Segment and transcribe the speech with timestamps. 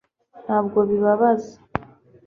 [0.45, 1.53] ntabwo bibabaza